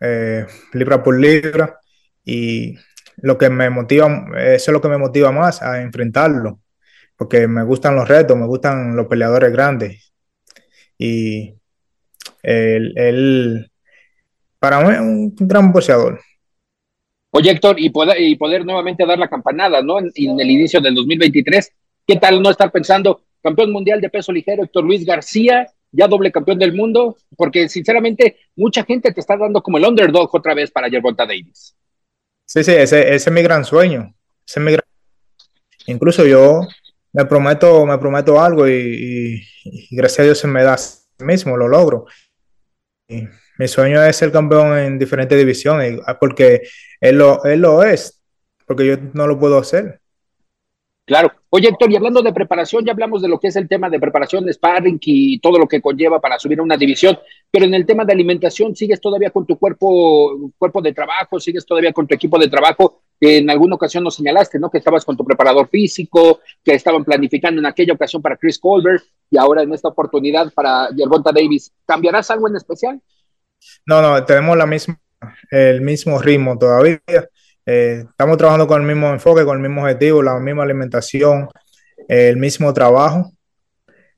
eh, 0.00 0.46
libra 0.72 1.02
por 1.02 1.18
libra, 1.18 1.78
y 2.24 2.74
lo 3.18 3.38
que 3.38 3.48
me 3.50 3.70
motiva, 3.70 4.08
eso 4.36 4.70
es 4.70 4.72
lo 4.72 4.80
que 4.80 4.88
me 4.88 4.98
motiva 4.98 5.30
más 5.30 5.62
a 5.62 5.82
enfrentarlo, 5.82 6.60
porque 7.16 7.46
me 7.46 7.62
gustan 7.62 7.94
los 7.94 8.08
retos, 8.08 8.36
me 8.36 8.46
gustan 8.46 8.96
los 8.96 9.06
peleadores 9.06 9.52
grandes. 9.52 10.12
Y 10.98 11.54
él, 12.42 13.70
para 14.58 14.80
mí 14.80 14.92
es 14.92 15.00
un 15.00 15.34
gran 15.36 15.72
boxeador. 15.72 16.20
Oye, 17.30 17.50
Héctor, 17.52 17.78
y 17.78 17.90
poder, 17.90 18.20
y 18.20 18.34
poder 18.36 18.64
nuevamente 18.64 19.06
dar 19.06 19.18
la 19.18 19.28
campanada, 19.28 19.82
¿no? 19.82 20.00
En, 20.00 20.10
en, 20.14 20.40
el 20.40 20.50
inicio 20.50 20.80
del 20.80 20.94
2023, 20.96 21.72
¿qué 22.04 22.16
tal 22.16 22.42
no 22.42 22.50
estar 22.50 22.72
pensando, 22.72 23.22
campeón 23.40 23.70
mundial 23.70 24.00
de 24.00 24.10
peso 24.10 24.32
ligero, 24.32 24.64
Héctor 24.64 24.84
Luis 24.84 25.06
García, 25.06 25.68
ya 25.92 26.06
doble 26.06 26.32
campeón 26.32 26.58
del 26.58 26.74
mundo, 26.74 27.16
porque 27.36 27.68
sinceramente 27.68 28.36
mucha 28.56 28.84
gente 28.84 29.12
te 29.12 29.20
está 29.20 29.36
dando 29.36 29.62
como 29.62 29.78
el 29.78 29.84
underdog 29.84 30.28
otra 30.32 30.54
vez 30.54 30.70
para 30.70 30.88
Gervonta 30.88 31.26
Davis. 31.26 31.76
Sí, 32.46 32.64
sí, 32.64 32.72
ese, 32.72 33.14
ese 33.14 33.30
es 33.30 33.32
mi 33.32 33.42
gran 33.42 33.64
sueño. 33.64 34.14
Ese 34.46 34.60
es 34.60 34.64
mi 34.64 34.72
gran... 34.72 34.84
Incluso 35.86 36.24
yo 36.26 36.62
me 37.12 37.24
prometo, 37.24 37.86
me 37.86 37.98
prometo 37.98 38.40
algo 38.40 38.68
y, 38.68 39.42
gracias 39.90 40.20
a 40.20 40.22
Dios 40.24 40.38
se 40.38 40.48
me 40.48 40.62
da 40.62 40.76
mismo, 41.18 41.56
lo 41.56 41.68
logro. 41.68 42.06
Y 43.08 43.26
mi 43.58 43.68
sueño 43.68 44.02
es 44.02 44.16
ser 44.16 44.32
campeón 44.32 44.78
en 44.78 44.98
diferentes 44.98 45.36
divisiones, 45.36 46.00
porque 46.18 46.62
él 47.00 47.18
lo, 47.18 47.44
él 47.44 47.60
lo 47.60 47.82
es, 47.82 48.22
porque 48.66 48.86
yo 48.86 48.96
no 49.12 49.26
lo 49.26 49.38
puedo 49.38 49.58
hacer. 49.58 49.99
Claro. 51.10 51.32
Oye, 51.48 51.66
Héctor, 51.66 51.90
y 51.90 51.96
hablando 51.96 52.22
de 52.22 52.32
preparación, 52.32 52.84
ya 52.84 52.92
hablamos 52.92 53.20
de 53.20 53.26
lo 53.26 53.40
que 53.40 53.48
es 53.48 53.56
el 53.56 53.66
tema 53.66 53.90
de 53.90 53.98
preparación 53.98 54.44
de 54.44 54.52
sparring 54.52 55.00
y 55.02 55.40
todo 55.40 55.58
lo 55.58 55.66
que 55.66 55.80
conlleva 55.80 56.20
para 56.20 56.38
subir 56.38 56.60
a 56.60 56.62
una 56.62 56.76
división, 56.76 57.18
pero 57.50 57.64
en 57.64 57.74
el 57.74 57.84
tema 57.84 58.04
de 58.04 58.12
alimentación, 58.12 58.76
¿sigues 58.76 59.00
todavía 59.00 59.30
con 59.30 59.44
tu 59.44 59.58
cuerpo, 59.58 60.52
cuerpo 60.56 60.80
de 60.80 60.92
trabajo? 60.92 61.40
¿Sigues 61.40 61.66
todavía 61.66 61.92
con 61.92 62.06
tu 62.06 62.14
equipo 62.14 62.38
de 62.38 62.46
trabajo? 62.46 63.02
En 63.18 63.50
alguna 63.50 63.74
ocasión 63.74 64.04
nos 64.04 64.14
señalaste, 64.14 64.60
¿no? 64.60 64.70
Que 64.70 64.78
estabas 64.78 65.04
con 65.04 65.16
tu 65.16 65.24
preparador 65.24 65.68
físico, 65.68 66.38
que 66.62 66.74
estaban 66.74 67.04
planificando 67.04 67.60
en 67.60 67.66
aquella 67.66 67.94
ocasión 67.94 68.22
para 68.22 68.36
Chris 68.36 68.60
Colbert 68.60 69.02
y 69.28 69.36
ahora 69.36 69.64
en 69.64 69.74
esta 69.74 69.88
oportunidad 69.88 70.52
para 70.52 70.90
Yerbonta 70.94 71.32
Davis. 71.32 71.72
¿Cambiarás 71.86 72.30
algo 72.30 72.46
en 72.46 72.54
especial? 72.54 73.02
No, 73.84 74.00
no, 74.00 74.24
tenemos 74.24 74.56
la 74.56 74.66
misma, 74.66 75.00
el 75.50 75.80
mismo 75.80 76.20
ritmo 76.20 76.56
todavía 76.56 77.02
eh, 77.72 78.04
estamos 78.10 78.36
trabajando 78.36 78.66
con 78.66 78.80
el 78.80 78.86
mismo 78.88 79.10
enfoque, 79.10 79.44
con 79.44 79.56
el 79.56 79.62
mismo 79.62 79.82
objetivo, 79.82 80.24
la 80.24 80.40
misma 80.40 80.64
alimentación, 80.64 81.48
el 82.08 82.36
mismo 82.36 82.72
trabajo. 82.72 83.30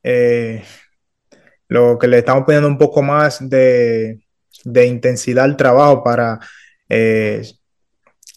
Eh, 0.02 0.62
lo 1.68 1.98
que 1.98 2.08
le 2.08 2.18
estamos 2.18 2.44
pidiendo 2.46 2.66
un 2.66 2.78
poco 2.78 3.02
más 3.02 3.46
de, 3.46 4.22
de 4.64 4.86
intensidad 4.86 5.44
al 5.44 5.58
trabajo 5.58 6.02
para 6.02 6.40
eh, 6.88 7.42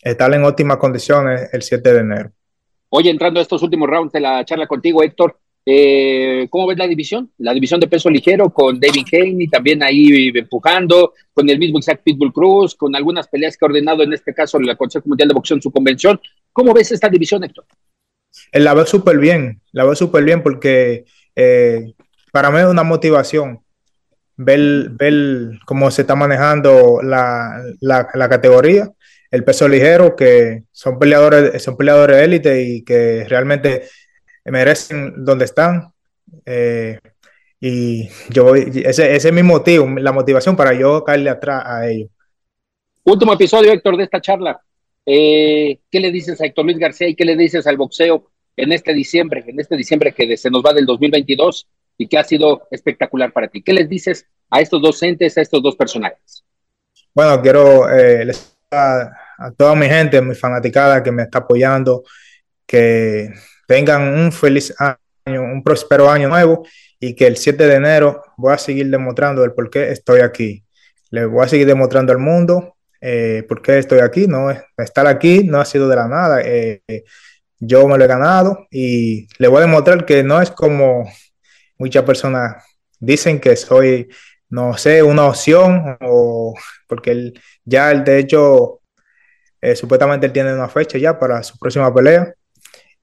estar 0.02 0.34
en 0.34 0.44
óptimas 0.44 0.78
condiciones 0.78 1.50
el 1.54 1.62
7 1.62 1.94
de 1.94 2.00
enero. 2.00 2.32
Oye, 2.90 3.10
entrando 3.10 3.40
a 3.40 3.44
estos 3.44 3.64
últimos 3.64 3.90
rounds 3.90 4.12
de 4.12 4.20
la 4.20 4.44
charla 4.44 4.68
contigo, 4.68 5.02
Héctor, 5.02 5.40
eh, 5.68 6.48
¿Cómo 6.52 6.68
ves 6.68 6.78
la 6.78 6.88
división? 6.88 7.32
La 7.40 7.54
división 7.54 7.80
de 7.80 7.88
peso 7.88 8.10
ligero 8.10 8.52
con 8.52 8.80
David 8.80 9.08
Haney 9.12 9.48
también 9.48 9.82
ahí 9.82 10.32
empujando, 10.36 11.14
con 11.34 11.50
el 11.50 11.58
mismo 11.58 11.80
Isaac 11.80 12.02
Pitbull 12.04 12.32
Cruz, 12.32 12.76
con 12.76 12.96
algunas 12.96 13.28
peleas 13.28 13.58
que 13.58 13.66
ha 13.66 13.70
ordenado 13.70 14.04
en 14.04 14.14
este 14.14 14.34
caso 14.34 14.60
el 14.60 14.78
Consejo 14.78 15.10
Mundial 15.10 15.30
de 15.30 15.34
Boxeo 15.34 15.56
en 15.56 15.64
su 15.64 15.72
convención. 15.72 16.22
¿Cómo 16.54 16.72
ves 16.74 16.92
esta 16.92 17.10
división, 17.10 17.44
Héctor? 17.44 17.66
Eh, 18.52 18.60
la 18.60 18.76
veo 18.76 18.86
súper 18.86 19.18
bien, 19.18 19.60
la 19.72 19.86
veo 19.86 19.96
súper 19.96 20.24
bien 20.24 20.44
porque 20.44 21.06
eh, 21.36 21.94
para 22.32 22.52
mí 22.52 22.60
es 22.60 22.66
una 22.66 22.84
motivación 22.84 23.62
ver, 24.38 24.90
ver 24.92 25.60
cómo 25.66 25.90
se 25.90 26.02
está 26.02 26.16
manejando 26.16 27.00
la, 27.02 27.60
la, 27.82 28.08
la, 28.14 28.30
categoría, 28.30 28.92
el 29.32 29.44
peso 29.44 29.68
ligero, 29.68 30.16
que 30.16 30.64
son 30.72 31.00
peleadores, 31.00 31.64
son 31.64 31.76
peleadores 31.76 32.18
élite 32.18 32.62
y 32.62 32.84
que 32.84 33.26
realmente 33.28 33.84
merecen 34.52 35.24
donde 35.24 35.46
están. 35.46 35.92
Eh, 36.46 37.00
y 37.60 38.10
yo 38.30 38.56
ese, 38.56 39.16
ese 39.16 39.28
es 39.28 39.34
mi 39.34 39.44
motivo, 39.44 39.88
la 39.98 40.12
motivación 40.12 40.56
para 40.56 40.74
yo 40.74 41.04
caerle 41.04 41.30
atrás 41.30 41.64
a 41.66 41.88
ellos. 41.88 42.10
Último 43.04 43.34
episodio, 43.34 43.72
Héctor, 43.72 43.98
de 43.98 44.04
esta 44.04 44.22
charla. 44.22 44.62
Eh, 45.06 45.80
¿Qué 45.92 46.00
le 46.00 46.12
dices 46.12 46.42
a 46.42 46.46
Héctor 46.46 46.66
Luis 46.66 46.78
García 46.78 47.08
y 47.08 47.16
qué 47.16 47.25
le 47.25 47.36
dices 47.36 47.68
al 47.68 47.78
boxeo 47.78 48.32
en 48.58 48.72
este 48.72 48.94
diciembre, 48.94 49.44
en 49.48 49.60
este 49.60 49.78
diciembre 49.78 50.12
que 50.14 50.36
se 50.38 50.50
nos 50.50 50.64
va 50.64 50.74
del 50.74 50.86
2022 50.86 51.68
y 51.98 52.08
que 52.08 52.18
ha 52.18 52.24
sido 52.24 52.68
espectacular 52.72 53.32
para 53.32 53.48
ti? 53.48 53.62
¿Qué 53.62 53.74
les 53.74 53.88
dices 53.88 54.25
a 54.50 54.62
estos 54.62 54.82
dos 54.82 55.02
entes, 55.04 55.38
a 55.38 55.42
estos 55.42 55.62
dos 55.62 55.75
personajes? 55.75 56.44
Bueno, 57.14 57.42
quiero 57.42 57.90
eh, 57.90 58.32
a, 58.72 59.12
a 59.38 59.52
toda 59.52 59.75
mi 59.75 59.88
gente, 59.88 60.22
mi 60.22 60.36
fanaticada 60.36 61.04
que 61.04 61.12
me 61.12 61.24
está 61.24 61.40
apoyando, 61.40 62.04
que 62.66 63.30
tengan 63.68 64.02
un 64.04 64.32
feliz 64.32 64.74
año, 64.80 65.42
un 65.42 65.64
próspero 65.64 66.10
año 66.10 66.30
nuevo 66.30 66.66
y 67.00 67.16
que 67.16 67.28
el 67.28 67.38
7 67.38 67.68
de 67.68 67.76
enero 67.76 68.24
voy 68.38 68.54
a 68.54 68.58
seguir 68.58 68.90
demostrando 68.90 69.44
el 69.44 69.54
por 69.54 69.70
qué 69.70 69.92
estoy 69.92 70.22
aquí. 70.22 70.64
Les 71.12 71.28
voy 71.28 71.46
a 71.46 71.48
seguir 71.48 71.68
demostrando 71.68 72.12
al 72.12 72.20
mundo 72.20 72.76
eh, 73.02 73.44
por 73.48 73.62
qué 73.62 73.78
estoy 73.78 74.00
aquí. 74.00 74.28
No, 74.28 74.50
estar 74.78 75.08
aquí 75.08 75.44
no 75.44 75.60
ha 75.60 75.66
sido 75.66 75.88
de 75.88 75.96
la 75.96 76.08
nada. 76.08 76.42
Eh, 76.44 76.82
yo 77.60 77.88
me 77.88 77.98
lo 77.98 78.04
he 78.04 78.08
ganado 78.08 78.68
y 78.72 79.28
le 79.38 79.48
voy 79.48 79.60
a 79.60 79.66
demostrar 79.66 80.06
que 80.06 80.24
no 80.24 80.42
es 80.42 80.52
como 80.52 81.10
muchas 81.78 82.04
personas 82.04 82.64
dicen 83.00 83.40
que 83.40 83.56
soy, 83.56 84.10
no 84.50 84.78
sé, 84.78 85.04
una 85.04 85.26
opción 85.26 85.98
o 86.02 86.54
porque 86.88 87.12
él, 87.12 87.42
ya 87.64 87.92
él 87.92 88.04
de 88.04 88.20
hecho 88.20 88.82
eh, 89.62 89.76
supuestamente 89.76 90.26
él 90.26 90.34
tiene 90.34 90.54
una 90.54 90.70
fecha 90.70 90.98
ya 90.98 91.18
para 91.18 91.44
su 91.44 91.58
próxima 91.58 91.94
pelea 91.94 92.34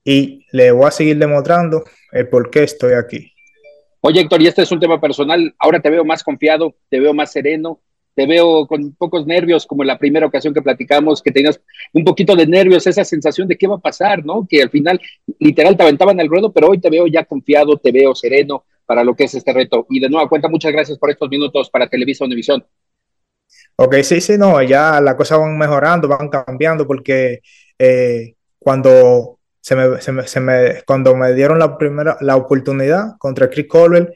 y 0.04 0.46
le 0.52 0.72
voy 0.72 0.86
a 0.86 0.90
seguir 0.90 1.18
demostrando 1.18 1.84
el 2.12 2.28
por 2.28 2.50
qué 2.50 2.64
estoy 2.64 2.94
aquí. 2.94 3.32
Oye, 4.00 4.20
Héctor, 4.20 4.42
y 4.42 4.48
este 4.48 4.62
es 4.62 4.72
un 4.72 4.80
tema 4.80 5.00
personal. 5.00 5.54
Ahora 5.58 5.80
te 5.80 5.90
veo 5.90 6.04
más 6.04 6.24
confiado, 6.24 6.74
te 6.88 6.98
veo 6.98 7.14
más 7.14 7.30
sereno, 7.30 7.80
te 8.14 8.26
veo 8.26 8.66
con 8.66 8.94
pocos 8.94 9.26
nervios, 9.26 9.64
como 9.66 9.84
la 9.84 9.98
primera 9.98 10.26
ocasión 10.26 10.52
que 10.52 10.60
platicamos, 10.60 11.22
que 11.22 11.30
tenías 11.30 11.60
un 11.92 12.04
poquito 12.04 12.34
de 12.34 12.46
nervios, 12.46 12.86
esa 12.86 13.04
sensación 13.04 13.48
de 13.48 13.56
qué 13.56 13.66
va 13.66 13.76
a 13.76 13.80
pasar, 13.80 14.24
¿no? 14.24 14.46
Que 14.48 14.60
al 14.60 14.70
final, 14.70 15.00
literal, 15.38 15.76
te 15.76 15.84
aventaban 15.84 16.20
al 16.20 16.28
ruedo, 16.28 16.52
pero 16.52 16.68
hoy 16.68 16.80
te 16.80 16.90
veo 16.90 17.06
ya 17.06 17.24
confiado, 17.24 17.76
te 17.76 17.92
veo 17.92 18.14
sereno 18.14 18.64
para 18.84 19.04
lo 19.04 19.14
que 19.14 19.24
es 19.24 19.34
este 19.34 19.52
reto. 19.52 19.86
Y 19.88 20.00
de 20.00 20.10
nuevo 20.10 20.28
cuenta, 20.28 20.48
muchas 20.48 20.72
gracias 20.72 20.98
por 20.98 21.10
estos 21.10 21.28
minutos 21.30 21.70
para 21.70 21.88
Televisa 21.88 22.24
Univisión. 22.24 22.64
Ok, 23.76 23.96
sí, 24.02 24.20
sí, 24.20 24.36
no, 24.36 24.60
ya 24.62 25.00
las 25.00 25.14
cosas 25.14 25.38
van 25.38 25.56
mejorando, 25.56 26.08
van 26.08 26.28
cambiando, 26.28 26.86
porque 26.86 27.40
eh, 27.78 28.34
cuando 28.58 29.38
se 29.62 29.76
me, 29.76 30.00
se 30.00 30.12
me, 30.12 30.26
se 30.26 30.40
me, 30.40 30.82
cuando 30.84 31.14
me 31.14 31.32
dieron 31.34 31.58
la 31.58 31.78
primera 31.78 32.18
la 32.20 32.36
oportunidad 32.36 33.16
contra 33.18 33.48
Chris 33.48 33.68
Colwell, 33.68 34.12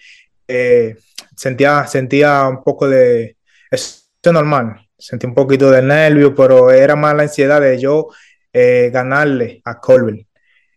eh, 0.49 0.97
sentía, 1.37 1.87
sentía 1.87 2.49
un 2.49 2.65
poco 2.65 2.89
de, 2.89 3.37
eso 3.71 4.09
es 4.23 4.33
normal, 4.33 4.89
sentí 4.99 5.25
un 5.25 5.35
poquito 5.35 5.71
de 5.71 5.83
nervio, 5.83 6.35
pero 6.35 6.73
era 6.73 6.97
más 6.97 7.15
la 7.15 7.23
ansiedad 7.23 7.61
de 7.61 7.79
yo 7.79 8.09
eh, 8.53 8.91
ganarle 8.93 9.63
a 9.65 9.79
Colwell. 9.79 10.27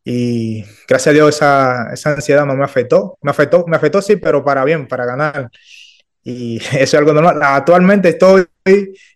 Y 0.04 0.64
gracias 0.88 1.08
a 1.08 1.14
Dios 1.14 1.36
esa, 1.36 1.92
esa 1.92 2.12
ansiedad 2.12 2.46
no 2.46 2.56
me 2.56 2.64
afectó, 2.64 3.18
me 3.22 3.32
afectó, 3.32 3.66
me 3.68 3.76
afectó 3.76 4.02
sí, 4.04 4.18
pero 4.18 4.44
para 4.44 4.64
bien, 4.66 4.88
para 4.88 5.06
ganar. 5.06 5.50
Y 6.24 6.58
eso 6.74 6.78
es 6.78 6.94
algo 6.94 7.14
normal. 7.14 7.40
Actualmente 7.42 8.10
estoy 8.10 8.46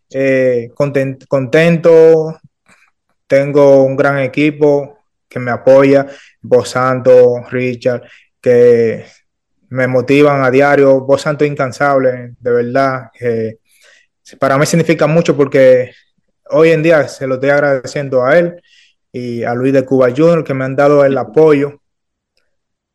eh, 0.10 0.72
content, 0.74 1.26
contento, 1.28 2.40
tengo 3.28 3.84
un 3.84 3.96
gran 3.96 4.18
equipo 4.20 5.03
que 5.34 5.40
me 5.40 5.52
apoya, 5.52 6.06
Vos 6.42 6.70
Santo, 6.70 7.44
Richard, 7.50 8.04
que 8.40 9.06
me 9.70 9.88
motivan 9.88 10.44
a 10.44 10.52
diario, 10.52 11.02
Vos 11.02 11.22
Santo 11.22 11.44
incansable, 11.44 12.36
de 12.40 12.52
verdad. 12.52 13.10
Eh, 13.20 13.58
para 14.40 14.58
mí 14.58 14.66
significa 14.66 15.08
mucho 15.08 15.36
porque 15.36 15.92
hoy 16.50 16.70
en 16.70 16.84
día 16.84 17.08
se 17.08 17.25
lo 17.28 17.36
estoy 17.36 17.50
agradeciendo 17.50 18.24
a 18.24 18.38
él 18.38 18.62
y 19.12 19.44
a 19.44 19.54
Luis 19.56 19.74
de 19.74 19.86
Cuba 19.86 20.10
Junior 20.10 20.44
que 20.44 20.54
me 20.54 20.66
han 20.66 20.75
dado 20.75 21.04
el 21.04 21.18
apoyo 21.18 21.82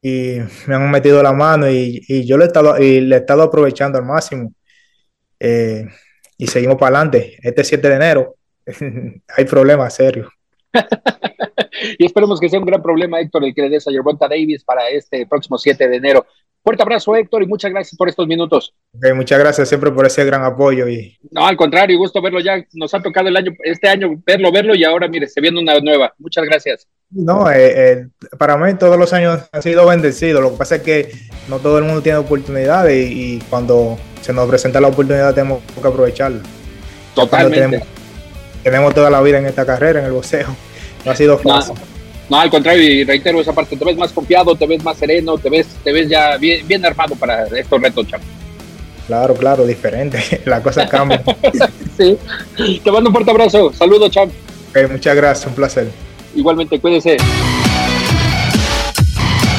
y 0.00 0.38
me 0.66 0.75
han 0.76 0.90
metido 0.90 1.23
la 1.23 1.33
mano 1.33 1.68
y, 1.68 2.00
y 2.07 2.25
yo 2.26 2.38
le 2.38 2.45
he, 2.45 2.47
estado, 2.47 2.78
y 2.78 3.00
le 3.00 3.16
he 3.16 3.18
estado 3.18 3.42
aprovechando 3.42 3.99
al 3.99 4.04
máximo. 4.04 4.52
Eh, 5.40 5.87
y 6.37 6.47
seguimos 6.47 6.76
para 6.78 6.97
adelante. 6.99 7.37
Este 7.42 7.64
7 7.64 7.88
de 7.88 7.95
enero 7.97 8.37
hay 9.37 9.45
problemas 9.45 9.95
serios. 9.95 10.38
y 11.98 12.04
esperemos 12.04 12.40
que 12.40 12.48
sea 12.48 12.58
un 12.58 12.66
gran 12.66 12.82
problema, 12.82 13.20
Héctor, 13.20 13.44
el 13.44 13.54
que 13.54 13.62
le 13.62 13.70
des 13.70 13.87
a 13.87 13.90
Yerbonta 13.90 14.28
Davis 14.28 14.64
para 14.64 14.88
este 14.88 15.26
próximo 15.26 15.58
7 15.58 15.88
de 15.88 15.96
enero. 15.96 16.26
Fuerte 16.62 16.82
abrazo, 16.82 17.14
Héctor, 17.14 17.42
y 17.42 17.46
muchas 17.46 17.70
gracias 17.70 17.96
por 17.96 18.08
estos 18.08 18.26
minutos. 18.26 18.75
Okay, 18.96 19.12
muchas 19.14 19.38
gracias 19.38 19.68
siempre 19.68 19.90
por 19.90 20.04
ese 20.04 20.25
gran 20.25 20.44
apoyo. 20.44 20.88
Y... 20.88 21.16
No, 21.30 21.46
al 21.46 21.56
contrario, 21.56 21.96
gusto 21.96 22.20
verlo 22.20 22.40
ya. 22.40 22.62
Nos 22.75 22.92
ha 22.92 23.00
tocado 23.00 23.28
el 23.28 23.37
año, 23.37 23.52
este 23.64 23.88
año 23.88 24.20
verlo, 24.26 24.52
verlo, 24.52 24.75
y 24.75 24.84
ahora, 24.84 25.08
mire, 25.08 25.28
se 25.28 25.40
viene 25.40 25.60
una 25.60 25.78
nueva. 25.80 26.12
Muchas 26.18 26.44
gracias. 26.44 26.87
No, 27.10 27.50
eh, 27.50 27.92
eh, 27.92 28.08
para 28.38 28.56
mí 28.58 28.75
todos 28.75 28.98
los 28.98 29.12
años 29.12 29.48
han 29.52 29.62
sido 29.62 29.87
bendecidos. 29.87 30.42
Lo 30.42 30.50
que 30.50 30.58
pasa 30.58 30.76
es 30.76 30.82
que 30.82 31.12
no 31.48 31.58
todo 31.58 31.78
el 31.78 31.84
mundo 31.84 32.02
tiene 32.02 32.18
oportunidades 32.18 33.10
y, 33.10 33.37
y 33.37 33.38
cuando 33.48 33.96
se 34.20 34.32
nos 34.32 34.48
presenta 34.48 34.80
la 34.80 34.88
oportunidad 34.88 35.34
tenemos 35.34 35.62
que 35.62 35.88
aprovecharla. 35.88 36.42
Totalmente. 37.14 37.98
Tenemos, 38.62 38.95
toda 38.95 39.11
la 39.11 39.21
vida 39.21 39.38
en 39.38 39.47
esta 39.47 39.65
carrera, 39.65 40.00
en 40.00 40.07
el 40.07 40.12
boxeo. 40.12 40.49
No 41.05 41.12
ha 41.12 41.17
sido 41.17 41.38
fácil. 41.38 41.75
No. 41.75 41.99
No, 42.29 42.38
al 42.38 42.50
contrario, 42.50 42.83
y 42.83 43.05
reitero 43.05 43.41
esa 43.41 43.55
parte, 43.55 43.77
te 43.77 43.85
ves 43.85 43.97
más 43.97 44.12
confiado, 44.12 44.55
te 44.55 44.67
ves 44.67 44.85
más 44.85 44.99
sereno, 44.99 45.38
te 45.38 45.49
ves, 45.49 45.67
te 45.83 45.93
ves 45.93 46.09
ya 46.11 46.37
bien, 46.37 46.67
bien 46.67 46.85
armado 46.85 47.15
para 47.15 47.47
estos 47.47 47.81
retos, 47.81 48.07
chamo. 48.07 48.25
Claro, 49.07 49.35
claro, 49.35 49.67
diferente. 49.67 50.43
La 50.45 50.62
cosa 50.62 50.87
cambia. 50.87 51.23
sí. 51.99 52.19
Te 52.85 52.93
mando 52.93 53.09
un 53.09 53.15
fuerte 53.15 53.31
abrazo. 53.31 53.73
Saludos, 53.73 54.11
champ. 54.11 54.31
Okay, 54.71 54.87
muchas 54.87 55.17
gracias, 55.17 55.47
un 55.47 55.55
placer. 55.55 55.88
Igualmente, 56.35 56.79
cuídese. 56.79 57.17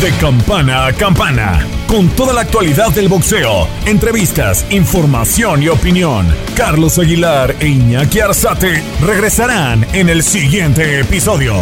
De 0.00 0.12
campana 0.20 0.84
a 0.84 0.92
campana, 0.92 1.66
con 1.88 2.10
toda 2.10 2.34
la 2.34 2.42
actualidad 2.42 2.90
del 2.90 3.08
boxeo, 3.08 3.66
entrevistas, 3.86 4.66
información 4.70 5.62
y 5.62 5.68
opinión. 5.68 6.26
Carlos 6.54 6.98
Aguilar 6.98 7.54
e 7.60 7.68
Iñaki 7.68 8.20
Arzate 8.20 8.82
regresarán 9.00 9.86
en 9.94 10.10
el 10.10 10.22
siguiente 10.22 11.00
episodio. 11.00 11.54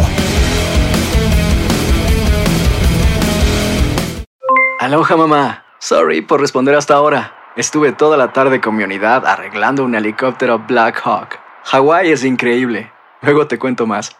Aloha 4.81 5.15
mamá. 5.15 5.63
Sorry 5.79 6.21
por 6.21 6.41
responder 6.41 6.75
hasta 6.75 6.93
ahora. 6.93 7.53
Estuve 7.55 7.93
toda 7.93 8.17
la 8.17 8.33
tarde 8.33 8.59
con 8.59 8.75
mi 8.75 8.83
unidad 8.83 9.25
arreglando 9.25 9.85
un 9.85 9.95
helicóptero 9.95 10.59
Black 10.59 11.01
Hawk. 11.05 11.39
Hawái 11.63 12.11
es 12.11 12.25
increíble. 12.25 12.91
Luego 13.21 13.47
te 13.47 13.57
cuento 13.57 13.87
más. 13.87 14.13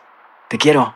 Te 0.48 0.58
quiero. 0.58 0.96